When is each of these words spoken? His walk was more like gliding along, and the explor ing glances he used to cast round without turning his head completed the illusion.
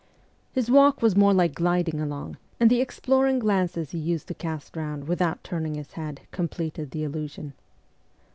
His 0.51 0.71
walk 0.71 1.03
was 1.03 1.15
more 1.15 1.31
like 1.31 1.53
gliding 1.53 1.99
along, 2.01 2.37
and 2.59 2.71
the 2.71 2.83
explor 2.83 3.29
ing 3.29 3.37
glances 3.37 3.91
he 3.91 3.99
used 3.99 4.27
to 4.29 4.33
cast 4.33 4.75
round 4.75 5.07
without 5.07 5.43
turning 5.43 5.75
his 5.75 5.91
head 5.91 6.21
completed 6.31 6.89
the 6.89 7.03
illusion. 7.03 7.53